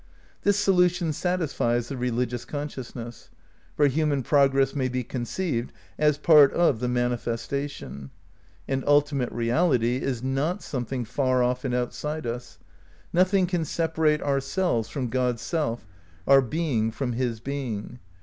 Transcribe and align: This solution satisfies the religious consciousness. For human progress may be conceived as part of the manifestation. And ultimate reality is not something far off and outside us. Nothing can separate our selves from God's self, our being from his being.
This 0.41 0.57
solution 0.57 1.13
satisfies 1.13 1.89
the 1.89 1.95
religious 1.95 2.43
consciousness. 2.43 3.29
For 3.77 3.85
human 3.85 4.23
progress 4.23 4.73
may 4.73 4.87
be 4.89 5.03
conceived 5.03 5.71
as 5.99 6.17
part 6.17 6.51
of 6.53 6.79
the 6.79 6.87
manifestation. 6.87 8.09
And 8.67 8.83
ultimate 8.87 9.31
reality 9.31 9.97
is 9.97 10.23
not 10.23 10.63
something 10.63 11.05
far 11.05 11.43
off 11.43 11.63
and 11.65 11.75
outside 11.75 12.25
us. 12.25 12.57
Nothing 13.13 13.45
can 13.45 13.63
separate 13.63 14.23
our 14.23 14.39
selves 14.41 14.89
from 14.89 15.09
God's 15.09 15.43
self, 15.43 15.85
our 16.25 16.41
being 16.41 16.89
from 16.89 17.11
his 17.13 17.39
being. 17.39 17.99